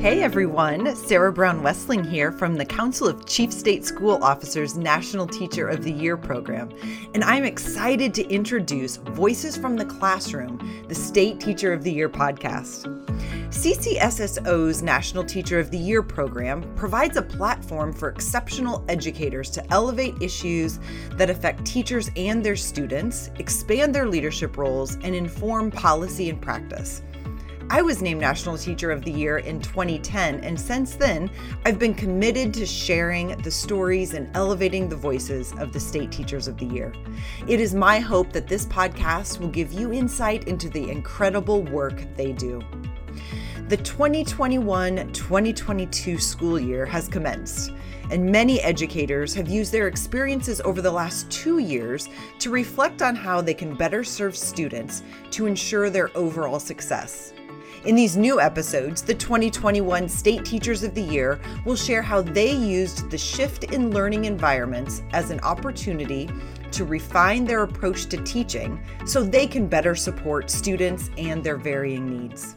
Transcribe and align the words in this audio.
Hey 0.00 0.22
everyone, 0.22 0.94
Sarah 0.94 1.32
Brown 1.32 1.60
Wessling 1.60 2.08
here 2.08 2.30
from 2.30 2.54
the 2.54 2.64
Council 2.64 3.08
of 3.08 3.26
Chief 3.26 3.52
State 3.52 3.84
School 3.84 4.22
Officers 4.22 4.78
National 4.78 5.26
Teacher 5.26 5.66
of 5.66 5.82
the 5.82 5.90
Year 5.90 6.16
program, 6.16 6.70
and 7.14 7.24
I'm 7.24 7.42
excited 7.42 8.14
to 8.14 8.28
introduce 8.28 8.98
Voices 8.98 9.56
from 9.56 9.76
the 9.76 9.84
Classroom, 9.84 10.84
the 10.86 10.94
State 10.94 11.40
Teacher 11.40 11.72
of 11.72 11.82
the 11.82 11.90
Year 11.90 12.08
podcast. 12.08 12.86
CCSSO's 13.48 14.82
National 14.84 15.24
Teacher 15.24 15.58
of 15.58 15.72
the 15.72 15.78
Year 15.78 16.04
program 16.04 16.62
provides 16.76 17.16
a 17.16 17.22
platform 17.22 17.92
for 17.92 18.08
exceptional 18.08 18.84
educators 18.88 19.50
to 19.50 19.72
elevate 19.72 20.14
issues 20.22 20.78
that 21.14 21.28
affect 21.28 21.64
teachers 21.64 22.08
and 22.14 22.44
their 22.44 22.54
students, 22.54 23.32
expand 23.40 23.92
their 23.92 24.06
leadership 24.06 24.58
roles, 24.58 24.94
and 25.02 25.16
inform 25.16 25.72
policy 25.72 26.30
and 26.30 26.40
practice. 26.40 27.02
I 27.70 27.82
was 27.82 28.00
named 28.00 28.22
National 28.22 28.56
Teacher 28.56 28.90
of 28.90 29.04
the 29.04 29.10
Year 29.10 29.38
in 29.38 29.60
2010, 29.60 30.40
and 30.42 30.58
since 30.58 30.94
then, 30.94 31.30
I've 31.66 31.78
been 31.78 31.92
committed 31.92 32.54
to 32.54 32.64
sharing 32.64 33.36
the 33.42 33.50
stories 33.50 34.14
and 34.14 34.34
elevating 34.34 34.88
the 34.88 34.96
voices 34.96 35.52
of 35.58 35.74
the 35.74 35.80
State 35.80 36.10
Teachers 36.10 36.48
of 36.48 36.56
the 36.56 36.64
Year. 36.64 36.94
It 37.46 37.60
is 37.60 37.74
my 37.74 37.98
hope 37.98 38.32
that 38.32 38.48
this 38.48 38.64
podcast 38.64 39.38
will 39.38 39.48
give 39.48 39.70
you 39.70 39.92
insight 39.92 40.48
into 40.48 40.70
the 40.70 40.90
incredible 40.90 41.62
work 41.62 42.00
they 42.16 42.32
do. 42.32 42.62
The 43.68 43.76
2021 43.76 45.12
2022 45.12 46.16
school 46.16 46.58
year 46.58 46.86
has 46.86 47.06
commenced, 47.06 47.72
and 48.10 48.24
many 48.24 48.62
educators 48.62 49.34
have 49.34 49.46
used 49.46 49.72
their 49.72 49.88
experiences 49.88 50.62
over 50.62 50.80
the 50.80 50.90
last 50.90 51.30
two 51.30 51.58
years 51.58 52.08
to 52.38 52.48
reflect 52.48 53.02
on 53.02 53.14
how 53.14 53.42
they 53.42 53.52
can 53.52 53.74
better 53.74 54.02
serve 54.04 54.34
students 54.34 55.02
to 55.32 55.44
ensure 55.44 55.90
their 55.90 56.10
overall 56.16 56.58
success. 56.58 57.34
In 57.84 57.94
these 57.94 58.16
new 58.16 58.40
episodes, 58.40 59.02
the 59.02 59.14
2021 59.14 60.08
State 60.08 60.44
Teachers 60.44 60.82
of 60.82 60.94
the 60.94 61.02
Year 61.02 61.40
will 61.64 61.76
share 61.76 62.02
how 62.02 62.20
they 62.20 62.50
used 62.50 63.08
the 63.08 63.16
shift 63.16 63.64
in 63.64 63.92
learning 63.92 64.24
environments 64.24 65.02
as 65.12 65.30
an 65.30 65.38
opportunity 65.40 66.28
to 66.72 66.84
refine 66.84 67.44
their 67.44 67.62
approach 67.62 68.06
to 68.06 68.16
teaching 68.24 68.84
so 69.06 69.22
they 69.22 69.46
can 69.46 69.68
better 69.68 69.94
support 69.94 70.50
students 70.50 71.10
and 71.18 71.42
their 71.42 71.56
varying 71.56 72.10
needs. 72.10 72.56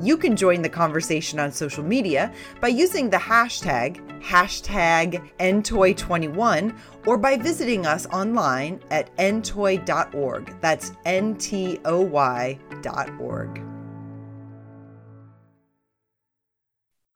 You 0.00 0.16
can 0.16 0.34
join 0.34 0.62
the 0.62 0.68
conversation 0.68 1.38
on 1.38 1.52
social 1.52 1.84
media 1.84 2.32
by 2.60 2.68
using 2.68 3.10
the 3.10 3.16
hashtag, 3.18 4.00
hashtag 4.22 5.30
NTOY21, 5.38 6.76
or 7.06 7.18
by 7.18 7.36
visiting 7.36 7.84
us 7.84 8.06
online 8.06 8.80
at 8.90 9.14
ntoy.org. 9.18 10.60
That's 10.60 10.92
N-T-O-Y 11.04 12.58
dot 12.80 13.08
N 13.08 13.14
T 13.14 13.20
O 13.20 13.67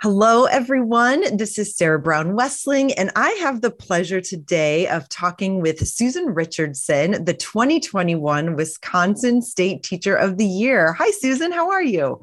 Hello, 0.03 0.47
everyone. 0.47 1.36
This 1.36 1.61
is 1.61 1.77
Sarah 1.77 2.00
Brown 2.00 2.33
Wessling, 2.33 2.92
and 2.97 3.12
I 3.14 3.31
have 3.34 3.61
the 3.61 3.70
pleasure 3.70 4.20
today 4.20 4.89
of 4.89 5.09
talking 5.09 5.61
with 5.61 5.86
Susan 5.86 6.34
Richardson, 6.34 7.25
the 7.25 7.34
2021 7.34 8.56
Wisconsin 8.56 9.41
State 9.41 9.84
Teacher 9.84 10.17
of 10.17 10.39
the 10.39 10.44
Year. 10.44 10.92
Hi, 10.94 11.12
Susan. 11.12 11.53
How 11.53 11.70
are 11.70 11.84
you? 11.84 12.20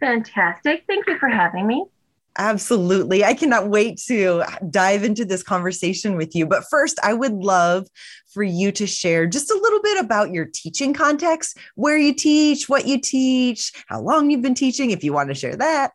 Fantastic. 0.00 0.84
Thank 0.86 1.06
you 1.06 1.18
for 1.18 1.28
having 1.28 1.66
me. 1.66 1.84
Absolutely. 2.38 3.26
I 3.26 3.34
cannot 3.34 3.68
wait 3.68 3.98
to 4.06 4.44
dive 4.70 5.04
into 5.04 5.26
this 5.26 5.42
conversation 5.42 6.16
with 6.16 6.34
you. 6.34 6.46
But 6.46 6.64
first, 6.70 6.98
I 7.02 7.12
would 7.12 7.34
love 7.34 7.88
for 8.32 8.42
you 8.42 8.72
to 8.72 8.86
share 8.86 9.26
just 9.26 9.50
a 9.50 9.60
little 9.60 9.82
bit 9.82 10.02
about 10.02 10.32
your 10.32 10.46
teaching 10.46 10.94
context, 10.94 11.58
where 11.74 11.98
you 11.98 12.14
teach, 12.14 12.70
what 12.70 12.86
you 12.86 12.98
teach, 12.98 13.70
how 13.86 14.00
long 14.00 14.30
you've 14.30 14.40
been 14.40 14.54
teaching, 14.54 14.92
if 14.92 15.04
you 15.04 15.12
want 15.12 15.28
to 15.28 15.34
share 15.34 15.56
that. 15.56 15.92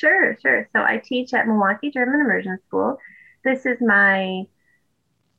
Sure, 0.00 0.34
sure. 0.40 0.66
So 0.74 0.82
I 0.82 0.96
teach 1.04 1.34
at 1.34 1.46
Milwaukee 1.46 1.90
German 1.90 2.22
Immersion 2.22 2.58
School. 2.66 2.96
This 3.44 3.66
is 3.66 3.76
my 3.82 4.44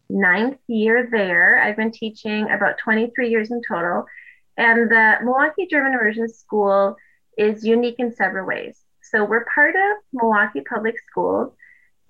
ninth 0.08 0.60
year 0.68 1.08
there. 1.12 1.60
I've 1.60 1.78
been 1.78 1.92
teaching 1.92 2.48
about 2.52 2.78
23 2.78 3.30
years 3.30 3.50
in 3.50 3.62
total. 3.68 4.06
And 4.58 4.92
the 4.92 5.16
Milwaukee 5.24 5.66
German 5.66 5.94
Immersion 5.94 6.30
School 6.30 6.96
is 7.40 7.66
unique 7.66 7.96
in 7.98 8.14
several 8.14 8.46
ways. 8.46 8.80
So 9.02 9.26
we're 9.26 9.46
part 9.46 9.76
of 9.76 9.98
Milwaukee 10.14 10.62
Public 10.62 10.96
Schools, 11.10 11.56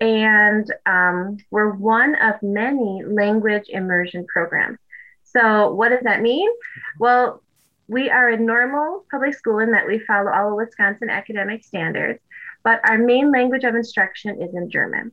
and 0.00 0.70
um, 0.84 1.38
we're 1.50 1.72
one 1.72 2.16
of 2.16 2.34
many 2.42 3.02
language 3.02 3.70
immersion 3.70 4.26
programs. 4.26 4.78
So, 5.24 5.72
what 5.72 5.88
does 5.88 6.02
that 6.02 6.20
mean? 6.20 6.50
Well, 7.00 7.42
we 7.88 8.10
are 8.10 8.28
a 8.30 8.36
normal 8.38 9.04
public 9.10 9.34
school 9.34 9.58
in 9.58 9.72
that 9.72 9.86
we 9.86 9.98
follow 10.00 10.30
all 10.30 10.50
of 10.50 10.56
Wisconsin 10.56 11.10
academic 11.10 11.64
standards, 11.64 12.20
but 12.64 12.80
our 12.88 12.98
main 12.98 13.30
language 13.32 13.64
of 13.64 13.74
instruction 13.74 14.40
is 14.40 14.54
in 14.54 14.70
German. 14.70 15.12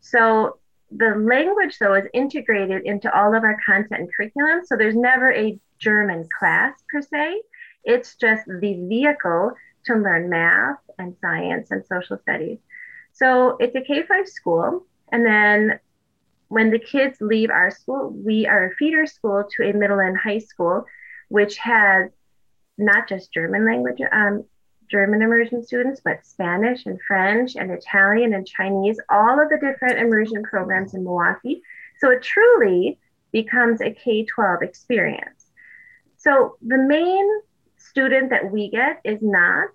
So 0.00 0.58
the 0.90 1.14
language, 1.16 1.78
though, 1.78 1.94
is 1.94 2.06
integrated 2.12 2.82
into 2.84 3.14
all 3.16 3.34
of 3.34 3.44
our 3.44 3.56
content 3.64 4.00
and 4.00 4.10
curriculum. 4.14 4.60
So 4.64 4.76
there's 4.76 4.96
never 4.96 5.32
a 5.32 5.58
German 5.78 6.28
class 6.38 6.74
per 6.90 7.00
se. 7.00 7.40
It's 7.84 8.16
just 8.16 8.46
the 8.46 8.74
vehicle 8.88 9.52
to 9.86 9.94
learn 9.94 10.28
math 10.28 10.78
and 10.98 11.16
science 11.20 11.70
and 11.70 11.84
social 11.86 12.18
studies. 12.18 12.58
So 13.12 13.56
it's 13.58 13.74
a 13.74 13.80
K 13.80 14.02
5 14.02 14.28
school. 14.28 14.86
And 15.10 15.26
then 15.26 15.80
when 16.48 16.70
the 16.70 16.78
kids 16.78 17.18
leave 17.20 17.50
our 17.50 17.70
school, 17.70 18.10
we 18.10 18.46
are 18.46 18.66
a 18.66 18.74
feeder 18.76 19.06
school 19.06 19.44
to 19.56 19.68
a 19.68 19.72
middle 19.72 19.98
and 19.98 20.16
high 20.16 20.38
school, 20.38 20.84
which 21.28 21.56
has 21.58 22.10
not 22.78 23.08
just 23.08 23.32
German 23.32 23.64
language 23.64 23.98
um, 24.12 24.44
German 24.92 25.22
immersion 25.22 25.64
students, 25.64 26.02
but 26.04 26.24
Spanish 26.24 26.84
and 26.84 27.00
French 27.08 27.56
and 27.56 27.70
Italian 27.70 28.34
and 28.34 28.46
Chinese, 28.46 29.00
all 29.08 29.40
of 29.40 29.48
the 29.48 29.56
different 29.56 29.98
immersion 29.98 30.42
programs 30.42 30.92
in 30.92 31.02
Milwaukee. 31.02 31.62
So 31.98 32.10
it 32.10 32.22
truly 32.22 32.98
becomes 33.32 33.80
a 33.80 33.90
K 33.90 34.26
12 34.26 34.60
experience. 34.62 35.46
So 36.18 36.56
the 36.60 36.76
main 36.76 37.26
student 37.78 38.28
that 38.30 38.52
we 38.52 38.68
get 38.68 39.00
is 39.02 39.18
not 39.22 39.70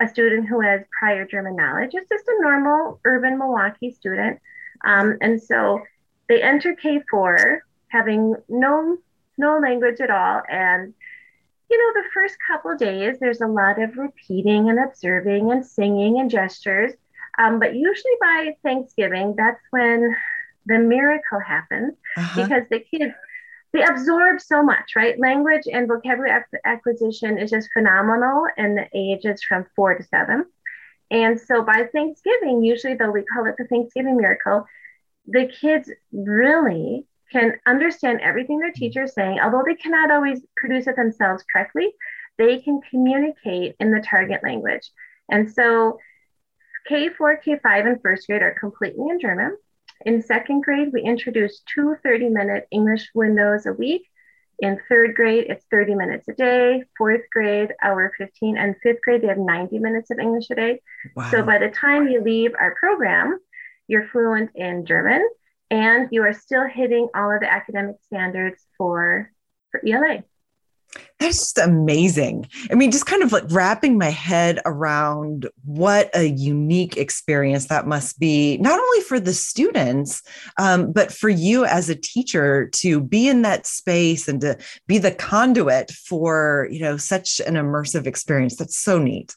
a 0.00 0.08
student 0.08 0.48
who 0.48 0.60
has 0.60 0.80
prior 0.98 1.26
German 1.26 1.56
knowledge, 1.56 1.90
it's 1.92 2.08
just 2.08 2.26
a 2.26 2.40
normal 2.40 2.98
urban 3.04 3.38
Milwaukee 3.38 3.92
student. 3.92 4.40
Um, 4.86 5.18
and 5.20 5.40
so 5.40 5.82
they 6.30 6.42
enter 6.42 6.74
K 6.74 7.02
4 7.10 7.62
having 7.88 8.36
no 8.48 8.96
no 9.36 9.58
language 9.58 10.00
at 10.00 10.10
all 10.10 10.42
and 10.50 10.94
you 11.70 11.78
know, 11.78 12.02
the 12.02 12.08
first 12.12 12.36
couple 12.46 12.76
days, 12.76 13.18
there's 13.20 13.40
a 13.40 13.46
lot 13.46 13.80
of 13.80 13.96
repeating 13.96 14.68
and 14.68 14.78
observing 14.78 15.52
and 15.52 15.64
singing 15.64 16.18
and 16.18 16.30
gestures. 16.30 16.92
Um, 17.38 17.60
but 17.60 17.74
usually 17.74 18.14
by 18.20 18.56
Thanksgiving, 18.62 19.34
that's 19.36 19.60
when 19.70 20.16
the 20.66 20.78
miracle 20.78 21.40
happens 21.40 21.94
uh-huh. 22.16 22.42
because 22.42 22.62
the 22.70 22.80
kids 22.80 23.14
they 23.72 23.84
absorb 23.84 24.40
so 24.40 24.64
much, 24.64 24.96
right? 24.96 25.18
Language 25.20 25.62
and 25.72 25.86
vocabulary 25.86 26.32
acquisition 26.64 27.38
is 27.38 27.50
just 27.50 27.68
phenomenal, 27.72 28.46
in 28.56 28.74
the 28.74 28.86
ages 28.92 29.44
from 29.44 29.64
four 29.76 29.94
to 29.94 30.02
seven. 30.02 30.46
And 31.10 31.40
so 31.40 31.62
by 31.62 31.88
Thanksgiving, 31.92 32.64
usually 32.64 32.94
though 32.94 33.12
we 33.12 33.22
call 33.22 33.46
it 33.46 33.54
the 33.58 33.66
Thanksgiving 33.66 34.16
miracle, 34.16 34.66
the 35.26 35.46
kids 35.46 35.88
really 36.12 37.06
can 37.30 37.54
understand 37.66 38.20
everything 38.20 38.58
their 38.58 38.70
mm-hmm. 38.70 38.80
teacher 38.80 39.04
is 39.04 39.14
saying, 39.14 39.38
although 39.40 39.62
they 39.66 39.74
cannot 39.74 40.10
always 40.10 40.40
produce 40.56 40.86
it 40.86 40.96
themselves 40.96 41.44
correctly, 41.52 41.92
they 42.38 42.58
can 42.58 42.80
communicate 42.90 43.76
in 43.80 43.90
the 43.92 44.00
target 44.00 44.40
language. 44.42 44.90
And 45.30 45.50
so 45.50 45.98
K4, 46.90 47.42
K5, 47.44 47.86
and 47.86 48.02
first 48.02 48.26
grade 48.26 48.42
are 48.42 48.56
completely 48.58 49.06
in 49.08 49.20
German. 49.20 49.56
In 50.06 50.22
second 50.22 50.62
grade, 50.62 50.90
we 50.92 51.02
introduce 51.02 51.62
two 51.72 51.96
30 52.02 52.30
minute 52.30 52.66
English 52.70 53.10
windows 53.14 53.66
a 53.66 53.72
week. 53.72 54.02
In 54.58 54.78
third 54.88 55.14
grade, 55.14 55.46
it's 55.48 55.64
30 55.70 55.94
minutes 55.94 56.28
a 56.28 56.34
day. 56.34 56.84
Fourth 56.96 57.22
grade, 57.32 57.72
hour 57.82 58.12
15. 58.18 58.56
And 58.56 58.74
fifth 58.82 59.00
grade, 59.02 59.22
they 59.22 59.28
have 59.28 59.38
90 59.38 59.78
minutes 59.78 60.10
of 60.10 60.18
English 60.18 60.50
a 60.50 60.54
day. 60.54 60.80
Wow. 61.16 61.30
So 61.30 61.42
by 61.42 61.58
the 61.58 61.70
time 61.70 62.08
you 62.08 62.22
leave 62.22 62.52
our 62.58 62.74
program, 62.74 63.38
you're 63.88 64.08
fluent 64.08 64.50
in 64.54 64.86
German, 64.86 65.26
and 65.70 66.08
you 66.10 66.22
are 66.22 66.32
still 66.32 66.66
hitting 66.66 67.08
all 67.14 67.32
of 67.32 67.40
the 67.40 67.50
academic 67.50 67.96
standards 68.06 68.66
for, 68.76 69.30
for 69.70 69.80
ELA. 69.86 70.24
That's 71.20 71.38
just 71.38 71.58
amazing. 71.58 72.48
I 72.70 72.74
mean, 72.74 72.90
just 72.90 73.06
kind 73.06 73.22
of 73.22 73.30
like 73.30 73.44
wrapping 73.50 73.96
my 73.96 74.08
head 74.08 74.58
around 74.64 75.48
what 75.64 76.10
a 76.14 76.24
unique 76.24 76.96
experience 76.96 77.66
that 77.66 77.86
must 77.86 78.18
be, 78.18 78.56
not 78.56 78.78
only 78.78 79.00
for 79.02 79.20
the 79.20 79.34
students, 79.34 80.22
um, 80.58 80.92
but 80.92 81.12
for 81.12 81.28
you 81.28 81.64
as 81.64 81.88
a 81.88 81.94
teacher 81.94 82.68
to 82.76 83.00
be 83.00 83.28
in 83.28 83.42
that 83.42 83.66
space 83.66 84.26
and 84.26 84.40
to 84.40 84.58
be 84.88 84.98
the 84.98 85.12
conduit 85.12 85.92
for, 85.92 86.66
you 86.72 86.80
know, 86.80 86.96
such 86.96 87.40
an 87.46 87.54
immersive 87.54 88.06
experience. 88.06 88.56
That's 88.56 88.78
so 88.78 88.98
neat. 88.98 89.36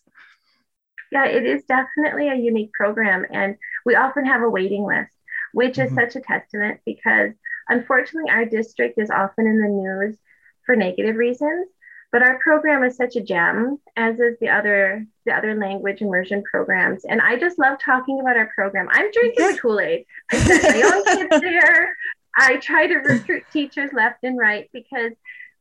Yeah, 1.11 1.25
it 1.25 1.45
is 1.45 1.63
definitely 1.65 2.29
a 2.29 2.35
unique 2.35 2.71
program. 2.73 3.27
And 3.31 3.57
we 3.85 3.95
often 3.95 4.25
have 4.25 4.41
a 4.41 4.49
waiting 4.49 4.83
list 4.83 5.12
which 5.53 5.77
is 5.77 5.91
mm-hmm. 5.91 5.95
such 5.95 6.15
a 6.15 6.21
testament 6.21 6.81
because 6.85 7.31
unfortunately 7.69 8.29
our 8.29 8.45
district 8.45 8.99
is 8.99 9.09
often 9.09 9.47
in 9.47 9.61
the 9.61 9.67
news 9.67 10.17
for 10.65 10.75
negative 10.75 11.15
reasons. 11.15 11.67
But 12.11 12.21
our 12.21 12.37
program 12.37 12.83
is 12.83 12.95
such 12.95 13.15
a 13.15 13.21
gem, 13.21 13.79
as 13.95 14.19
is 14.19 14.37
the 14.39 14.49
other 14.49 15.07
the 15.25 15.33
other 15.33 15.55
language 15.55 16.01
immersion 16.01 16.43
programs. 16.43 17.05
And 17.05 17.19
I 17.19 17.37
just 17.39 17.57
love 17.57 17.79
talking 17.79 18.19
about 18.19 18.37
our 18.37 18.51
program. 18.53 18.87
I'm 18.91 19.09
drinking 19.11 19.47
the 19.47 19.57
Kool-Aid. 19.57 20.05
I 20.31 20.37
sent 20.37 20.63
my 20.63 20.91
own 20.93 21.17
kids 21.17 21.41
there. 21.41 21.95
I 22.37 22.57
try 22.57 22.85
to 22.85 22.95
recruit 22.97 23.43
teachers 23.51 23.93
left 23.93 24.23
and 24.23 24.37
right 24.37 24.69
because 24.73 25.13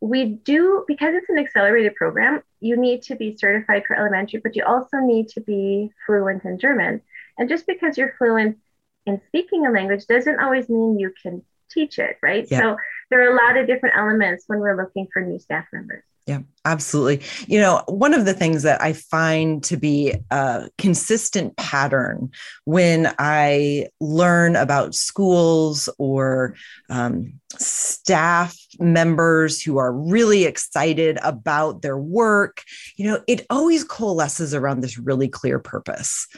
we 0.03 0.25
do 0.25 0.85
because 0.89 1.15
it's 1.15 1.31
an 1.31 1.39
accelerated 1.39 1.95
program 1.95 2.43
you 2.59 2.77
need 2.77 3.03
to 3.03 3.15
be 3.15 3.37
certified 3.37 3.85
for 3.87 3.95
elementary 3.95 4.41
but 4.43 4.57
you 4.57 4.65
also 4.65 4.97
need 4.99 5.29
to 5.29 5.41
be 5.41 5.93
fluent 6.05 6.45
in 6.45 6.59
german 6.59 7.01
and 7.39 7.49
just 7.49 7.69
because 7.69 7.97
you're 7.97 8.13
fluent 8.19 8.59
in 9.07 9.21
speaking 9.27 9.67
a 9.67 9.71
language 9.71 10.07
doesn't 10.07 10.41
always 10.41 10.69
mean 10.69 10.99
you 10.99 11.13
can 11.23 11.43
teach 11.71 11.99
it 11.99 12.17
right 12.23 12.47
yeah. 12.51 12.61
so 12.61 12.77
there 13.13 13.29
are 13.29 13.33
a 13.33 13.37
lot 13.37 13.59
of 13.59 13.67
different 13.67 13.95
elements 13.95 14.45
when 14.47 14.59
we're 14.59 14.77
looking 14.77 15.07
for 15.13 15.21
new 15.21 15.39
staff 15.39 15.67
members 15.71 16.03
yeah, 16.27 16.39
absolutely. 16.65 17.27
You 17.49 17.61
know, 17.61 17.83
one 17.89 18.15
of 18.15 18.27
the 18.27 18.35
things 18.35 18.63
that 18.63 18.81
I 18.81 18.93
find 18.93 19.63
to 19.65 19.77
be 19.77 20.15
a 20.31 20.71
consistent 20.79 21.57
pattern 21.57 22.31
when 22.65 23.13
I 23.19 23.89
learn 24.01 24.55
about 24.55 24.95
schools 24.95 25.89
or 25.99 26.55
um, 26.89 27.41
staff 27.59 28.57
members 28.79 29.61
who 29.61 29.79
are 29.79 29.93
really 29.93 30.45
excited 30.45 31.19
about 31.25 31.83
their 31.83 31.99
work, 31.99 32.63
you 32.97 33.07
know, 33.07 33.21
it 33.27 33.45
always 33.51 33.83
coalesces 33.83 34.55
around 34.55 34.81
this 34.81 34.99
really 34.99 35.29
clear 35.29 35.59
purpose. 35.59 36.29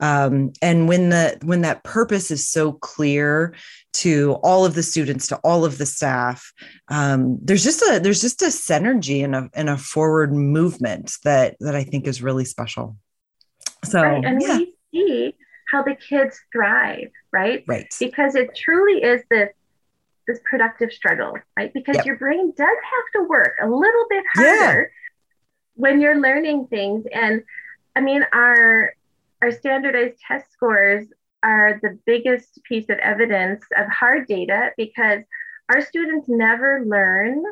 Um, 0.00 0.52
and 0.62 0.88
when 0.88 1.10
the 1.10 1.38
when 1.42 1.60
that 1.60 1.84
purpose 1.84 2.30
is 2.30 2.48
so 2.48 2.72
clear 2.72 3.54
to 3.94 4.32
all 4.42 4.64
of 4.64 4.74
the 4.74 4.82
students, 4.82 5.26
to 5.28 5.36
all 5.38 5.64
of 5.64 5.78
the 5.78 5.86
staff, 5.86 6.52
um, 6.88 7.38
there's 7.42 7.64
just 7.64 7.82
a 7.82 8.00
there's 8.00 8.20
just 8.20 8.42
a 8.42 8.46
synergy 8.46 9.24
and 9.24 9.34
a 9.34 9.48
and 9.54 9.68
a 9.70 9.76
forward 9.76 10.32
movement 10.32 11.12
that 11.24 11.56
that 11.60 11.74
I 11.74 11.84
think 11.84 12.06
is 12.06 12.22
really 12.22 12.44
special. 12.44 12.96
So 13.84 14.02
right. 14.02 14.24
and 14.24 14.42
yeah. 14.42 14.58
we 14.58 14.74
see 14.92 15.34
how 15.70 15.82
the 15.82 15.94
kids 15.94 16.38
thrive, 16.52 17.10
right? 17.32 17.64
Right. 17.66 17.92
Because 17.98 18.34
it 18.34 18.54
truly 18.54 19.02
is 19.02 19.22
this 19.30 19.50
this 20.26 20.40
productive 20.48 20.92
struggle, 20.92 21.34
right? 21.56 21.72
Because 21.72 21.96
yep. 21.96 22.06
your 22.06 22.16
brain 22.16 22.52
does 22.56 22.66
have 22.66 23.22
to 23.22 23.28
work 23.28 23.54
a 23.62 23.68
little 23.68 24.06
bit 24.08 24.24
harder 24.34 24.82
yeah. 24.82 25.10
when 25.74 26.00
you're 26.00 26.20
learning 26.20 26.66
things. 26.68 27.04
And 27.12 27.42
I 27.94 28.00
mean, 28.00 28.24
our 28.32 28.94
our 29.42 29.52
standardized 29.52 30.18
test 30.26 30.50
scores 30.52 31.06
are 31.44 31.78
the 31.82 31.98
biggest 32.06 32.60
piece 32.64 32.88
of 32.88 32.98
evidence 32.98 33.62
of 33.76 33.86
hard 33.88 34.26
data 34.26 34.70
because 34.76 35.20
our 35.68 35.82
students 35.82 36.28
never 36.28 36.82
learn 36.84 37.44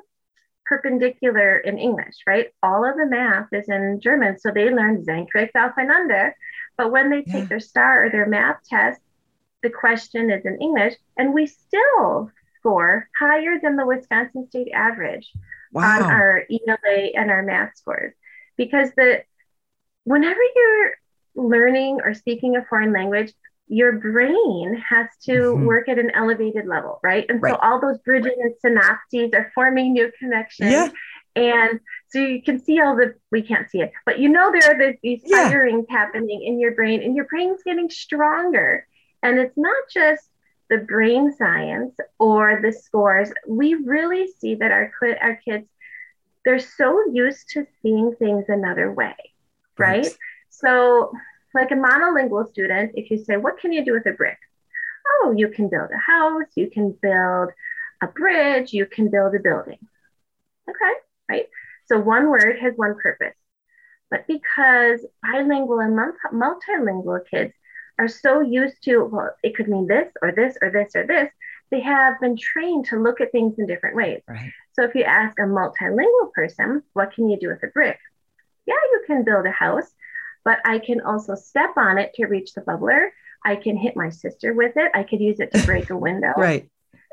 perpendicular 0.65 1.59
in 1.59 1.79
English, 1.79 2.17
right? 2.27 2.49
All 2.63 2.85
of 2.89 2.97
the 2.97 3.07
math 3.07 3.49
is 3.53 3.69
in 3.69 4.01
German, 4.01 4.39
so 4.39 4.51
they 4.51 4.71
learn 4.71 5.05
senkrecht 5.05 5.53
aufeinander. 5.55 6.33
But 6.79 6.91
when 6.91 7.11
they 7.11 7.23
take 7.23 7.43
yeah. 7.43 7.45
their 7.45 7.61
STAR 7.61 8.07
or 8.07 8.11
their 8.11 8.27
math 8.27 8.61
test, 8.69 9.01
the 9.63 9.71
question 9.71 10.31
is 10.31 10.45
in 10.45 10.61
English, 10.61 10.95
and 11.17 11.35
we 11.35 11.47
still 11.47 12.31
score 12.59 13.09
higher 13.19 13.59
than 13.63 13.77
the 13.77 13.87
Wisconsin 13.87 14.47
state 14.49 14.73
average 14.73 15.31
wow. 15.73 15.97
on 15.97 16.03
our 16.03 16.47
ELA 16.51 17.11
and 17.15 17.31
our 17.31 17.43
math 17.43 17.77
scores. 17.77 18.15
Because 18.57 18.91
the 18.97 19.23
whenever 20.05 20.41
you're 20.57 20.93
learning 21.35 22.01
or 22.03 22.15
speaking 22.15 22.57
a 22.57 22.65
foreign 22.65 22.93
language, 22.93 23.33
your 23.69 23.93
brain 23.93 24.83
has 24.89 25.07
to 25.25 25.33
mm-hmm. 25.33 25.65
work 25.65 25.89
at 25.89 25.99
an 25.99 26.11
elevated 26.15 26.67
level, 26.67 27.01
right? 27.03 27.25
And 27.29 27.43
right. 27.43 27.55
so 27.55 27.59
all 27.63 27.81
those 27.81 27.99
bridges 27.99 28.33
and 28.39 28.55
synapses 28.63 29.35
are 29.35 29.51
forming 29.55 29.93
new 29.93 30.11
connections. 30.19 30.73
Yeah. 30.73 30.91
And 31.35 31.81
so 32.09 32.19
you 32.19 32.43
can 32.43 32.63
see 32.63 32.81
all 32.81 32.95
the, 32.95 33.15
we 33.31 33.43
can't 33.43 33.71
see 33.71 33.81
it, 33.81 33.93
but 34.05 34.19
you 34.19 34.29
know 34.29 34.53
there 34.53 34.71
are 34.71 34.95
these 35.03 35.23
yeah. 35.25 35.49
firings 35.49 35.87
happening 35.89 36.43
in 36.43 36.61
your 36.61 36.73
brain, 36.73 37.03
and 37.03 37.17
your 37.17 37.25
brain's 37.25 37.63
getting 37.63 37.89
stronger. 37.89 38.87
And 39.23 39.39
it's 39.39 39.57
not 39.57 39.85
just 39.91 40.23
the 40.69 40.79
brain 40.79 41.33
science 41.37 41.95
or 42.19 42.61
the 42.61 42.73
scores. 42.73 43.31
We 43.49 43.75
really 43.75 44.27
see 44.39 44.57
that 44.57 44.71
our, 44.71 44.93
our 45.23 45.37
kids, 45.37 45.67
they're 46.45 46.59
so 46.59 47.03
used 47.13 47.49
to 47.51 47.67
seeing 47.81 48.15
things 48.19 48.47
another 48.49 48.93
way, 48.93 49.15
right? 49.79 50.05
right. 50.05 50.09
So, 50.51 51.13
like 51.55 51.71
a 51.71 51.75
monolingual 51.75 52.49
student, 52.49 52.93
if 52.95 53.11
you 53.11 53.19
say, 53.25 53.37
What 53.37 53.59
can 53.59 53.73
you 53.73 53.85
do 53.85 53.93
with 53.93 54.07
a 54.07 54.13
brick? 54.13 54.39
Oh, 55.07 55.35
you 55.37 55.49
can 55.49 55.69
build 55.69 55.91
a 55.95 55.99
house, 55.99 56.49
you 56.55 56.71
can 56.71 56.97
build 57.03 57.51
a 58.03 58.07
bridge, 58.07 58.73
you 58.73 58.87
can 58.87 59.11
build 59.11 59.35
a 59.35 59.41
building. 59.41 59.79
Okay, 60.69 60.93
right? 61.29 61.47
So, 61.87 61.99
one 61.99 62.31
word 62.31 62.59
has 62.61 62.75
one 62.77 62.97
purpose. 62.97 63.35
But 64.11 64.27
because 64.27 65.05
bilingual 65.23 65.81
and 65.81 65.99
multilingual 66.33 67.21
kids 67.31 67.55
are 67.99 68.09
so 68.09 68.41
used 68.41 68.83
to, 68.85 69.05
well, 69.05 69.35
it 69.43 69.57
could 69.57 69.69
mean 69.69 69.87
this 69.87 70.13
or 70.21 70.33
this 70.33 70.57
or 70.61 70.71
this 70.71 70.95
or 70.95 71.07
this, 71.07 71.31
they 71.71 71.81
have 71.81 72.21
been 72.21 72.37
trained 72.37 72.85
to 72.87 73.03
look 73.03 73.21
at 73.23 73.33
things 73.33 73.59
in 73.59 73.67
different 73.67 73.97
ways. 73.97 74.21
Right. 74.29 74.53
So 74.75 74.85
if 74.85 74.95
you 74.95 75.05
ask 75.05 75.39
a 75.39 75.43
multilingual 75.43 76.33
person, 76.35 76.83
what 76.93 77.15
can 77.15 77.31
you 77.31 77.39
do 77.39 77.49
with 77.49 77.63
a 77.63 77.69
brick? 77.69 77.99
Yeah, 78.67 78.75
you 78.93 79.03
can 79.07 79.25
build 79.25 79.47
a 79.47 79.51
house, 79.51 79.91
but 80.45 80.59
I 80.65 80.79
can 80.79 81.01
also 81.01 81.35
step 81.35 81.71
on 81.77 81.99
it 81.99 82.15
to 82.15 82.27
reach 82.27 82.55
the 82.55 82.61
bubbler. 82.61 83.09
I 83.45 83.57
can 83.57 83.77
hit 83.77 83.97
my 83.97 84.11
sister 84.11 84.55
with 84.55 84.73
it. 84.77 84.91
I 84.95 85.03
could 85.03 85.21
use 85.21 85.41
it 85.41 85.53
to 85.53 85.63
break 85.67 85.91
a 85.91 85.97
window. 85.97 86.33
right. 86.37 86.69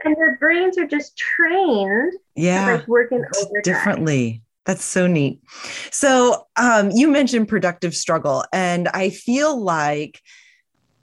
And 0.06 0.16
their 0.16 0.38
brains 0.38 0.78
are 0.78 0.88
just 0.88 1.18
trained 1.18 2.14
yeah, 2.34 2.76
like 2.76 2.88
working 2.88 3.22
over 3.42 3.62
differently. 3.62 4.42
That's 4.66 4.86
so 4.86 5.08
neat. 5.08 5.42
So 5.92 6.48
um, 6.56 6.92
you 6.92 7.10
mentioned 7.10 7.50
productive 7.50 7.94
struggle, 7.94 8.46
and 8.54 8.88
I 8.90 9.10
feel 9.10 9.60
like 9.62 10.22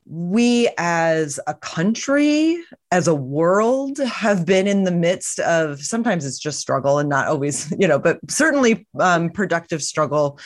we 0.07 0.71
as 0.79 1.41
a 1.47 1.55
country, 1.55 2.63
as 2.93 3.09
a 3.09 3.15
world, 3.15 3.99
have 3.99 4.47
been 4.47 4.67
in 4.67 4.85
the 4.85 4.93
midst 4.93 5.41
of 5.41 5.83
sometimes 5.83 6.25
it's 6.25 6.39
just 6.39 6.61
struggle 6.61 6.99
and 6.99 7.09
not 7.09 7.27
always, 7.27 7.75
you 7.79 7.89
know, 7.89 7.99
but 7.99 8.19
certainly 8.31 8.87
um, 9.01 9.31
productive 9.31 9.83
struggle 9.83 10.39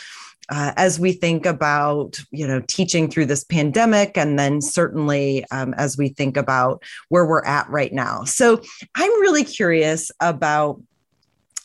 uh, 0.51 0.73
as 0.77 0.99
we 0.99 1.13
think 1.13 1.47
about 1.47 2.19
you 2.31 2.47
know 2.47 2.61
teaching 2.69 3.09
through 3.09 3.27
this 3.27 3.45
pandemic 3.45 4.17
and 4.19 4.39
then 4.39 4.61
certainly 4.61 5.45
um, 5.51 5.75
as 5.75 5.97
we 5.97 6.09
think 6.09 6.37
about 6.37 6.83
where 7.09 7.27
we're 7.27 7.45
at 7.45 7.69
right 7.71 7.93
now. 7.93 8.25
So 8.25 8.61
i'm 8.97 9.21
really 9.21 9.45
curious 9.45 10.11
about 10.21 10.81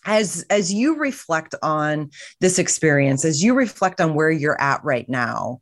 as 0.06 0.46
as 0.50 0.72
you 0.72 0.98
reflect 0.98 1.56
on 1.64 2.12
this 2.40 2.60
experience 2.60 3.26
as 3.26 3.44
you 3.44 3.54
reflect 3.54 4.00
on 4.00 4.14
where 4.14 4.30
you're 4.30 4.62
at 4.62 4.84
right 4.84 5.10
now 5.10 5.60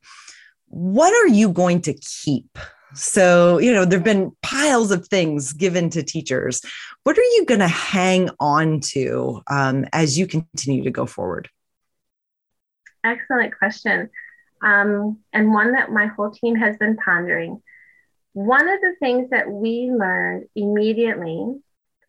what 0.74 1.14
are 1.14 1.28
you 1.28 1.50
going 1.50 1.82
to 1.82 1.94
keep? 1.94 2.58
So 2.96 3.58
you 3.60 3.72
know 3.72 3.86
there've 3.86 4.04
been 4.04 4.32
piles 4.42 4.92
of 4.92 5.08
things 5.08 5.54
given 5.54 5.90
to 5.92 6.04
teachers. 6.04 6.62
What 7.04 7.18
are 7.18 7.22
you 7.22 7.46
going 7.46 7.60
to 7.60 7.68
hang 7.68 8.30
on 8.40 8.80
to 8.92 9.42
um, 9.48 9.86
as 9.94 10.18
you 10.18 10.28
continue 10.28 10.84
to 10.84 10.92
go 10.92 11.06
forward 11.06 11.50
Excellent 13.04 13.58
question. 13.58 14.10
Um, 14.62 15.20
and 15.34 15.54
one 15.54 15.74
that 15.74 15.92
my 15.92 16.08
whole 16.08 16.32
team 16.32 16.56
has 16.56 16.78
been 16.78 16.96
pondering. 16.96 17.62
One 18.34 18.68
of 18.68 18.80
the 18.82 18.96
things 19.00 19.30
that 19.30 19.50
we 19.50 19.92
learned 19.92 20.46
immediately 20.56 21.56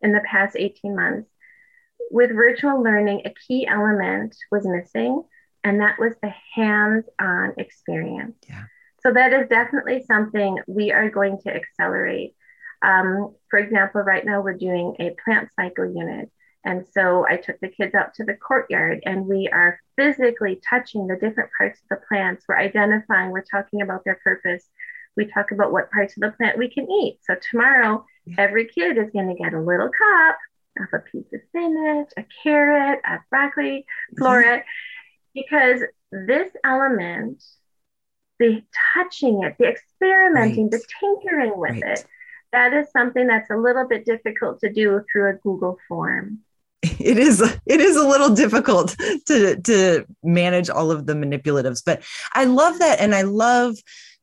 in 0.01 0.13
the 0.13 0.23
past 0.31 0.57
18 0.59 0.95
months 0.95 1.29
with 2.11 2.31
virtual 2.31 2.83
learning, 2.83 3.23
a 3.25 3.35
key 3.47 3.67
element 3.67 4.37
was 4.51 4.67
missing, 4.67 5.23
and 5.65 5.81
that 5.81 5.99
was 5.99 6.15
the 6.23 6.33
hands 6.55 7.07
on 7.21 7.55
experience. 7.59 8.37
Yeah. 8.49 8.65
So, 9.01 9.13
that 9.13 9.33
is 9.33 9.49
definitely 9.49 10.05
something 10.07 10.59
we 10.67 10.93
are 10.93 11.11
going 11.11 11.39
to 11.43 11.55
accelerate. 11.55 12.35
Um, 12.83 13.35
for 13.51 13.59
example, 13.59 14.03
right 14.03 14.25
now 14.25 14.41
we're 14.41 14.57
doing 14.57 14.95
a 14.99 15.17
plant 15.25 15.49
cycle 15.57 15.87
unit 15.87 16.31
and 16.65 16.87
so 16.93 17.27
I 17.29 17.37
took 17.37 17.61
the 17.61 17.69
kids 17.69 17.95
out 17.95 18.15
to 18.15 18.25
the 18.25 18.35
courtyard 18.35 19.03
and 19.05 19.27
we 19.27 19.49
are 19.53 19.79
physically 19.97 20.61
touching 20.69 21.07
the 21.07 21.17
different 21.17 21.51
parts 21.59 21.81
of 21.81 21.89
the 21.91 22.05
plants. 22.09 22.45
We're 22.49 22.59
identifying, 22.59 23.31
we're 23.31 23.43
talking 23.43 23.83
about 23.83 24.03
their 24.05 24.19
purpose. 24.25 24.67
We 25.17 25.27
talk 25.27 25.51
about 25.53 25.73
what 25.73 25.91
parts 25.91 26.17
of 26.17 26.23
the 26.23 26.35
plant 26.37 26.59
we 26.59 26.71
can 26.71 26.91
eat. 26.91 27.19
So 27.23 27.37
tomorrow, 27.51 28.05
every 28.39 28.67
kid 28.67 28.97
is 28.97 29.11
going 29.11 29.29
to 29.29 29.41
get 29.41 29.53
a 29.53 29.61
little 29.61 29.91
cup 29.91 30.37
of 30.81 30.87
a 30.93 30.99
piece 31.01 31.33
of 31.33 31.41
spinach, 31.49 32.09
a 32.17 32.25
carrot, 32.43 33.01
a 33.05 33.19
broccoli, 33.31 33.85
mm-hmm. 34.15 34.25
floret, 34.25 34.63
because 35.35 35.83
this 36.11 36.51
element, 36.65 37.45
the 38.41 38.63
touching 38.95 39.45
it, 39.45 39.57
the 39.59 39.67
experimenting, 39.67 40.65
right. 40.65 40.71
the 40.71 40.85
tinkering 40.99 41.59
with 41.59 41.83
right. 41.83 41.99
it, 41.99 42.07
that 42.53 42.73
is 42.73 42.91
something 42.91 43.27
that's 43.27 43.51
a 43.51 43.57
little 43.57 43.87
bit 43.87 44.07
difficult 44.07 44.61
to 44.61 44.73
do 44.73 45.03
through 45.13 45.31
a 45.31 45.35
Google 45.35 45.77
form 45.89 46.41
it 47.01 47.19
is 47.19 47.41
it 47.41 47.81
is 47.81 47.97
a 47.97 48.07
little 48.07 48.35
difficult 48.35 48.97
to 49.27 49.61
to 49.63 50.05
manage 50.23 50.69
all 50.69 50.91
of 50.91 51.07
the 51.07 51.15
manipulatives 51.15 51.83
but 51.85 52.03
i 52.35 52.45
love 52.45 52.79
that 52.79 53.01
and 53.01 53.15
i 53.15 53.23
love 53.23 53.77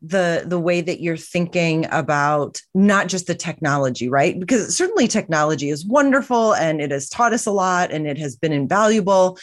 the 0.03 0.43
the 0.45 0.59
way 0.59 0.81
that 0.81 1.01
you're 1.01 1.17
thinking 1.17 1.85
about 1.91 2.61
not 2.73 3.07
just 3.07 3.27
the 3.27 3.35
technology 3.35 4.09
right 4.09 4.39
because 4.39 4.75
certainly 4.75 5.07
technology 5.07 5.69
is 5.69 5.85
wonderful 5.85 6.53
and 6.55 6.81
it 6.81 6.91
has 6.91 7.09
taught 7.09 7.33
us 7.33 7.45
a 7.45 7.51
lot 7.51 7.91
and 7.91 8.07
it 8.07 8.17
has 8.17 8.35
been 8.35 8.51
invaluable 8.51 9.37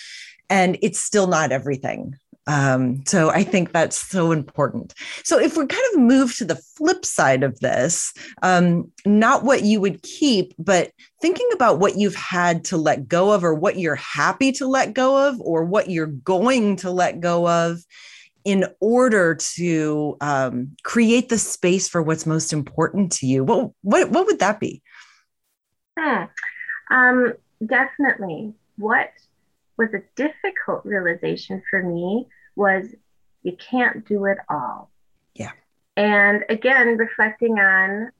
and 0.51 0.79
it's 0.83 0.99
still 0.99 1.27
not 1.27 1.53
everything. 1.53 2.17
Um, 2.49 3.05
so 3.07 3.29
I 3.29 3.45
think 3.45 3.73
that's 3.73 3.97
so 3.99 4.33
important. 4.33 4.95
So 5.23 5.39
if 5.39 5.57
we 5.57 5.67
kind 5.67 5.85
of 5.93 6.01
move 6.01 6.35
to 6.37 6.47
the 6.47 6.57
flip 6.57 7.05
side 7.05 7.43
of 7.43 7.61
this, 7.61 8.15
um, 8.43 8.91
not 9.05 9.45
what 9.45 9.65
you 9.65 9.83
would 9.83 10.03
keep, 10.03 10.55
but 10.59 10.91
thinking 11.21 11.49
about 11.53 11.79
what 11.79 11.99
you've 11.99 12.15
had 12.15 12.65
to 12.65 12.79
let 12.79 13.07
go 13.07 13.33
of, 13.33 13.45
or 13.45 13.55
what 13.55 13.79
you're 13.79 13.97
happy 13.97 14.51
to 14.53 14.67
let 14.67 14.95
go 14.95 15.29
of, 15.29 15.39
or 15.43 15.65
what 15.65 15.91
you're 15.91 16.07
going 16.07 16.77
to 16.77 16.91
let 16.91 17.21
go 17.21 17.47
of 17.47 17.85
in 18.45 18.65
order 18.81 19.35
to 19.35 20.17
um, 20.23 20.75
create 20.85 21.29
the 21.29 21.37
space 21.37 21.87
for 21.87 22.03
what's 22.03 22.25
most 22.25 22.55
important 22.55 23.13
to 23.13 23.27
you. 23.27 23.45
What 23.45 23.73
what 23.83 24.09
what 24.11 24.25
would 24.25 24.39
that 24.39 24.59
be? 24.59 24.83
Hmm. 25.99 26.25
Definitely. 27.65 28.55
What 28.77 29.11
was 29.77 29.89
a 29.93 30.03
difficult 30.17 30.85
realization 30.85 31.63
for 31.71 31.83
me 31.83 32.27
was 32.59 32.89
you 33.43 33.57
can't 33.57 34.07
do 34.07 34.27
it 34.27 34.39
all. 34.51 34.91
Yeah. 35.35 35.53
And 35.97 36.45
again, 36.51 36.99
reflecting 36.99 37.59
on, 37.59 38.11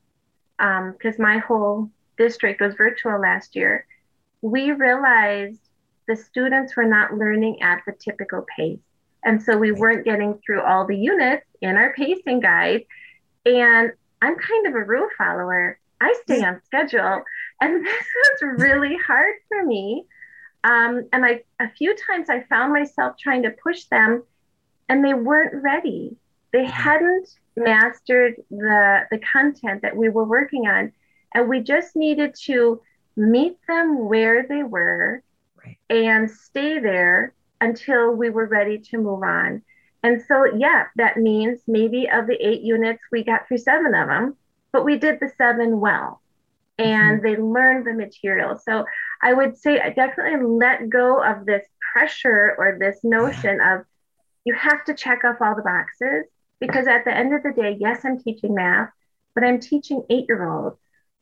because 0.57 1.19
um, 1.19 1.23
my 1.23 1.39
whole 1.39 1.91
district 2.17 2.61
was 2.61 2.75
virtual 2.75 3.21
last 3.21 3.55
year, 3.55 3.87
we 4.41 4.73
realized 4.73 5.61
the 6.07 6.17
students 6.17 6.77
were 6.77 6.87
not 6.87 7.15
learning 7.15 7.61
at 7.61 7.83
the 7.87 7.93
typical 7.93 8.47
pace. 8.57 8.79
And 9.25 9.43
so 9.43 9.59
we 9.59 9.73
weren't 9.73 10.05
getting 10.05 10.39
through 10.47 10.63
all 10.63 10.87
the 10.87 10.97
units 10.97 11.45
in 11.61 11.77
our 11.77 11.93
pacing 11.93 12.41
guide. 12.41 12.85
And 13.45 13.93
I'm 14.23 14.37
kind 14.37 14.67
of 14.67 14.75
a 14.75 14.85
rule 14.85 15.09
follower. 15.19 15.79
I 16.01 16.15
stay 16.23 16.43
on 16.45 16.63
schedule. 16.65 17.23
And 17.61 17.85
this 17.87 18.07
was 18.41 18.61
really 18.63 18.97
hard 18.97 19.35
for 19.49 19.65
me 19.65 20.07
um, 20.65 21.09
and 21.13 21.25
I, 21.25 21.43
a 21.61 21.71
few 21.71 21.95
times 21.95 22.29
I 22.29 22.43
found 22.43 22.73
myself 22.73 23.17
trying 23.19 23.43
to 23.45 23.51
push 23.51 23.85
them 23.85 24.25
and 24.89 25.05
they 25.05 25.15
weren't 25.15 25.63
ready. 25.63 26.17
They 26.53 26.65
mm-hmm. 26.65 26.71
hadn't 26.71 27.29
mastered 27.57 28.35
the, 28.51 29.07
the 29.11 29.19
content 29.19 29.83
that 29.83 29.97
we 29.97 30.09
were 30.09 30.25
working 30.25 30.67
on. 30.67 30.93
And 31.35 31.49
we 31.49 31.61
just 31.61 31.95
needed 31.95 32.35
to 32.45 32.81
meet 33.17 33.59
them 33.69 34.09
where 34.09 34.47
they 34.49 34.63
were 34.63 35.23
right. 35.65 35.77
and 35.91 36.31
stay 36.31 36.79
there 36.79 37.35
until 37.61 38.13
we 38.13 38.31
were 38.31 38.47
ready 38.47 38.79
to 38.79 38.99
move 38.99 39.23
on. 39.23 39.63
And 40.03 40.23
so, 40.27 40.45
yeah, 40.57 40.85
that 40.97 41.17
means 41.17 41.61
maybe 41.67 42.09
of 42.09 42.27
the 42.27 42.37
eight 42.41 42.63
units, 42.63 43.03
we 43.11 43.25
got 43.25 43.47
through 43.47 43.59
seven 43.59 43.95
of 43.95 44.09
them, 44.09 44.37
but 44.73 44.85
we 44.85 44.97
did 44.97 45.19
the 45.21 45.31
seven 45.37 45.81
well 45.81 46.23
and 46.79 47.21
mm-hmm. 47.21 47.27
they 47.27 47.37
learn 47.37 47.85
the 47.85 47.93
material. 47.93 48.57
So 48.57 48.85
I 49.23 49.33
would 49.33 49.57
say 49.57 49.81
I 49.81 49.91
definitely 49.91 50.47
let 50.47 50.89
go 50.89 51.23
of 51.23 51.45
this 51.45 51.67
pressure 51.93 52.55
or 52.59 52.77
this 52.79 52.99
notion 53.03 53.61
of 53.61 53.81
you 54.45 54.55
have 54.55 54.85
to 54.85 54.95
check 54.95 55.25
off 55.25 55.37
all 55.41 55.57
the 55.57 55.63
boxes 55.63 56.25
because 56.61 56.87
at 56.87 57.05
the 57.05 57.15
end 57.15 57.35
of 57.35 57.43
the 57.43 57.53
day, 57.53 57.77
yes, 57.79 58.05
I'm 58.05 58.19
teaching 58.19 58.55
math, 58.55 58.91
but 59.35 59.45
I'm 59.45 59.61
teaching 59.61 60.03
eight 60.11 60.27
year 60.29 60.49
olds. 60.49 60.79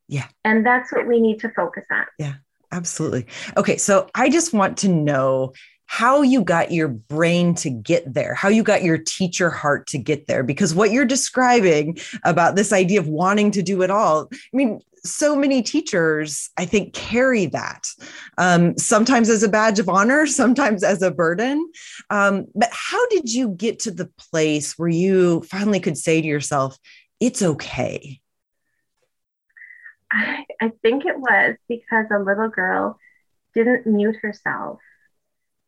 Yeah. 0.09 0.29
And 0.45 0.65
that's 0.65 0.93
what 0.93 1.07
we 1.07 1.21
need 1.21 1.41
to 1.41 1.49
focus 1.51 1.85
on. 1.91 2.05
Yeah, 2.19 2.35
absolutely. 2.71 3.27
Okay. 3.57 3.77
So 3.77 4.09
I 4.15 4.29
just 4.29 4.53
want 4.53 4.79
to 4.79 4.89
know 4.89 5.53
how 5.87 6.23
you 6.23 6.43
got 6.43 6.73
your 6.73 6.88
brain 6.88 7.55
to 7.55 7.71
get 7.71 8.12
there, 8.12 8.35
how 8.35 8.49
you 8.49 8.62
got 8.62 8.83
your 8.83 8.99
teacher 8.99 9.50
heart 9.50 9.87
to 9.88 9.99
get 9.99 10.26
there. 10.26 10.43
Because 10.43 10.75
what 10.75 10.90
you're 10.90 11.05
describing 11.05 11.99
about 12.25 12.57
this 12.57 12.73
idea 12.73 13.00
of 13.00 13.09
wanting 13.09 13.52
to 13.52 13.62
do 13.62 13.83
it 13.83 13.90
all, 13.90 14.28
I 14.33 14.57
mean, 14.57 14.81
so 15.05 15.37
many 15.37 15.62
teachers, 15.62 16.50
I 16.57 16.64
think, 16.64 16.93
carry 16.93 17.47
that 17.47 17.87
um, 18.38 18.76
sometimes 18.76 19.31
as 19.31 19.43
a 19.43 19.49
badge 19.49 19.78
of 19.78 19.88
honor, 19.88 20.26
sometimes 20.26 20.83
as 20.83 21.02
a 21.02 21.11
burden. 21.11 21.71
Um, 22.11 22.47
but 22.55 22.69
how 22.73 23.07
did 23.09 23.33
you 23.33 23.50
get 23.50 23.78
to 23.81 23.90
the 23.90 24.11
place 24.19 24.76
where 24.76 24.88
you 24.88 25.43
finally 25.43 25.81
could 25.81 25.97
say 25.97 26.21
to 26.21 26.26
yourself, 26.26 26.76
it's 27.21 27.43
okay? 27.43 28.21
I, 30.11 30.45
I 30.61 30.73
think 30.83 31.05
it 31.05 31.19
was 31.19 31.57
because 31.69 32.07
a 32.12 32.19
little 32.19 32.49
girl 32.49 32.99
didn't 33.55 33.87
mute 33.87 34.16
herself 34.23 34.81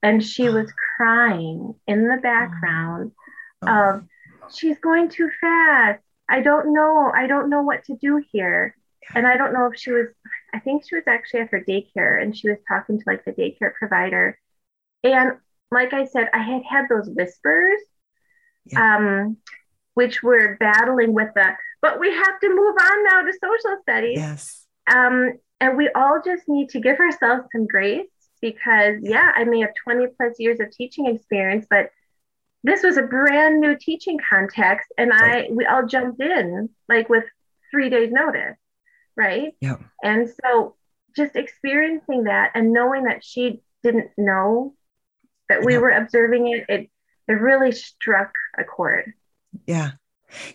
and 0.02 0.24
she 0.24 0.48
was 0.48 0.72
crying 0.96 1.74
in 1.86 2.08
the 2.08 2.18
background 2.22 3.12
oh. 3.62 3.68
of 3.68 4.04
she's 4.54 4.78
going 4.78 5.08
too 5.08 5.30
fast. 5.40 6.02
I 6.28 6.40
don't 6.40 6.72
know. 6.72 7.10
I 7.14 7.26
don't 7.26 7.50
know 7.50 7.62
what 7.62 7.84
to 7.84 7.96
do 7.96 8.22
here. 8.32 8.74
And 9.14 9.26
i 9.26 9.38
don't 9.38 9.54
know 9.54 9.70
if 9.72 9.80
she 9.80 9.90
was 9.90 10.08
i 10.52 10.58
think 10.58 10.84
she 10.86 10.94
was 10.94 11.04
actually 11.06 11.40
at 11.40 11.50
her 11.50 11.64
daycare 11.66 12.22
and 12.22 12.36
she 12.36 12.50
was 12.50 12.58
talking 12.68 12.98
to 12.98 13.04
like 13.06 13.24
the 13.24 13.32
daycare 13.32 13.72
provider. 13.72 14.38
And 15.02 15.38
like 15.70 15.94
i 15.94 16.04
said 16.04 16.28
i 16.34 16.42
had 16.42 16.62
had 16.68 16.88
those 16.90 17.08
whispers 17.08 17.80
yeah. 18.66 18.96
um 18.96 19.38
which 19.94 20.22
were 20.22 20.56
battling 20.60 21.14
with 21.14 21.28
the 21.34 21.56
but 21.80 21.98
we 21.98 22.12
have 22.12 22.40
to 22.40 22.48
move 22.48 22.76
on 22.78 23.04
now 23.04 23.22
to 23.22 23.32
social 23.32 23.80
studies. 23.82 24.18
Yes. 24.18 24.66
Um 24.94 25.38
and 25.60 25.76
we 25.76 25.88
all 25.94 26.20
just 26.22 26.42
need 26.46 26.68
to 26.70 26.80
give 26.80 26.98
ourselves 26.98 27.48
some 27.50 27.66
grace 27.66 28.06
because 28.40 28.98
yeah, 29.02 29.32
I 29.34 29.44
may 29.44 29.60
have 29.60 29.70
20 29.84 30.06
plus 30.16 30.38
years 30.38 30.60
of 30.60 30.70
teaching 30.70 31.06
experience, 31.06 31.66
but 31.68 31.90
this 32.64 32.82
was 32.82 32.96
a 32.96 33.02
brand 33.02 33.60
new 33.60 33.76
teaching 33.76 34.18
context 34.28 34.92
and 34.98 35.12
I 35.12 35.48
we 35.50 35.64
all 35.64 35.86
jumped 35.86 36.20
in 36.20 36.70
like 36.88 37.08
with 37.08 37.24
3 37.70 37.90
days 37.90 38.12
notice, 38.12 38.56
right? 39.16 39.54
Yeah. 39.60 39.76
And 40.02 40.28
so 40.28 40.76
just 41.16 41.36
experiencing 41.36 42.24
that 42.24 42.52
and 42.54 42.72
knowing 42.72 43.04
that 43.04 43.24
she 43.24 43.62
didn't 43.82 44.10
know 44.16 44.74
that 45.48 45.64
we 45.64 45.74
yeah. 45.74 45.78
were 45.78 45.90
observing 45.90 46.48
it, 46.48 46.64
it 46.68 46.90
it 47.28 47.32
really 47.34 47.72
struck 47.72 48.32
a 48.58 48.64
chord. 48.64 49.12
Yeah. 49.66 49.92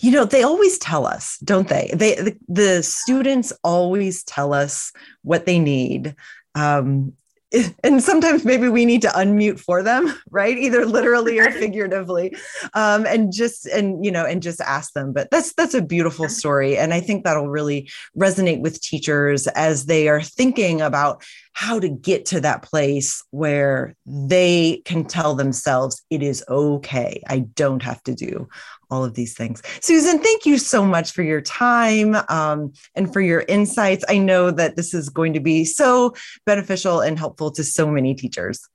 You 0.01 0.11
know, 0.11 0.25
they 0.25 0.43
always 0.43 0.77
tell 0.77 1.05
us, 1.05 1.37
don't 1.43 1.67
they? 1.67 1.89
They 1.93 2.15
the, 2.15 2.37
the 2.47 2.83
students 2.83 3.53
always 3.63 4.23
tell 4.23 4.53
us 4.53 4.91
what 5.23 5.45
they 5.45 5.59
need. 5.59 6.15
Um, 6.55 7.13
and 7.83 8.03
sometimes 8.03 8.45
maybe 8.45 8.69
we 8.69 8.85
need 8.85 9.01
to 9.01 9.09
unmute 9.09 9.59
for 9.59 9.83
them 9.83 10.13
right? 10.33 10.57
Either 10.57 10.85
literally 10.85 11.39
or 11.39 11.51
figuratively. 11.51 12.35
Um, 12.73 13.05
and 13.05 13.31
just 13.31 13.65
and 13.67 14.03
you 14.03 14.11
know 14.11 14.25
and 14.25 14.41
just 14.41 14.59
ask 14.59 14.93
them. 14.93 15.13
But 15.13 15.29
that's 15.31 15.53
that's 15.53 15.73
a 15.73 15.81
beautiful 15.81 16.27
story. 16.27 16.77
And 16.77 16.93
i 16.93 16.99
think 16.99 17.23
that'll 17.23 17.49
really 17.49 17.89
resonate 18.17 18.61
with 18.61 18.81
teachers 18.81 19.47
as 19.47 19.85
they 19.85 20.09
are 20.09 20.21
thinking 20.21 20.81
about 20.81 21.23
how 21.53 21.79
to 21.79 21.87
get 21.87 22.25
to 22.25 22.41
that 22.41 22.63
place 22.63 23.23
where 23.29 23.95
they 24.07 24.81
can 24.85 25.05
tell 25.05 25.35
themselves 25.35 26.01
it 26.09 26.23
is 26.23 26.43
okay. 26.49 27.21
I 27.27 27.39
don't 27.39 27.83
have 27.83 28.01
to 28.03 28.15
do 28.15 28.49
all 28.93 29.03
of 29.03 29.15
these 29.15 29.33
things. 29.33 29.61
Susan, 29.81 30.19
thank 30.19 30.45
you 30.45 30.57
so 30.57 30.85
much 30.85 31.11
for 31.11 31.23
your 31.23 31.41
time 31.41 32.15
um, 32.29 32.71
and 32.95 33.11
for 33.11 33.21
your 33.21 33.43
insights. 33.47 34.05
I 34.07 34.19
know 34.19 34.51
that 34.51 34.75
this 34.75 34.93
is 34.93 35.09
going 35.09 35.33
to 35.33 35.39
be 35.39 35.65
so 35.65 36.13
beneficial 36.45 37.01
and 37.01 37.17
helpful 37.17 37.49
to 37.51 37.63
so 37.63 37.89
many 37.89 38.13
teachers. 38.13 38.69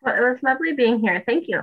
Well, 0.00 0.16
it 0.16 0.20
was 0.20 0.38
lovely 0.42 0.72
being 0.72 0.98
here. 0.98 1.22
Thank 1.26 1.44
you. 1.46 1.62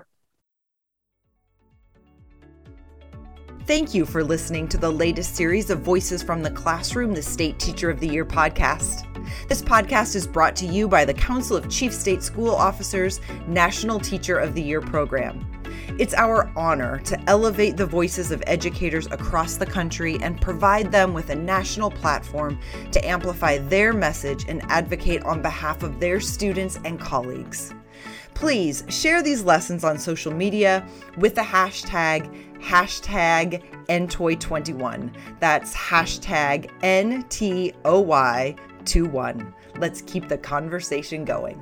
Thank 3.65 3.93
you 3.93 4.05
for 4.05 4.23
listening 4.23 4.67
to 4.69 4.77
the 4.77 4.89
latest 4.89 5.35
series 5.35 5.69
of 5.69 5.81
Voices 5.81 6.23
from 6.23 6.41
the 6.41 6.49
Classroom, 6.49 7.13
the 7.13 7.21
State 7.21 7.59
Teacher 7.59 7.89
of 7.89 7.99
the 7.99 8.07
Year 8.07 8.25
podcast. 8.25 9.05
This 9.47 9.61
podcast 9.61 10.15
is 10.15 10.25
brought 10.25 10.55
to 10.55 10.65
you 10.65 10.87
by 10.87 11.05
the 11.05 11.13
Council 11.13 11.55
of 11.55 11.69
Chief 11.69 11.93
State 11.93 12.23
School 12.23 12.49
Officers 12.49 13.21
National 13.47 13.99
Teacher 13.99 14.39
of 14.39 14.55
the 14.55 14.61
Year 14.61 14.81
program. 14.81 15.45
It's 15.97 16.13
our 16.13 16.51
honor 16.55 16.99
to 16.99 17.19
elevate 17.29 17.75
the 17.75 17.85
voices 17.85 18.31
of 18.31 18.43
educators 18.47 19.07
across 19.07 19.57
the 19.57 19.65
country 19.65 20.17
and 20.21 20.39
provide 20.39 20.91
them 20.91 21.13
with 21.13 21.29
a 21.29 21.35
national 21.35 21.91
platform 21.91 22.59
to 22.91 23.07
amplify 23.07 23.57
their 23.57 23.93
message 23.93 24.45
and 24.47 24.61
advocate 24.69 25.23
on 25.23 25.41
behalf 25.41 25.83
of 25.83 25.99
their 25.99 26.19
students 26.19 26.79
and 26.85 26.99
colleagues. 26.99 27.73
Please 28.33 28.83
share 28.87 29.21
these 29.21 29.43
lessons 29.43 29.83
on 29.83 29.97
social 29.97 30.33
media 30.33 30.87
with 31.17 31.35
the 31.35 31.41
hashtag 31.41 32.33
hashtag 32.61 33.63
NTOY21. 33.87 35.13
That's 35.39 35.75
hashtag 35.75 36.69
NTOY21. 36.81 39.53
Let's 39.77 40.01
keep 40.01 40.27
the 40.27 40.37
conversation 40.37 41.25
going. 41.25 41.61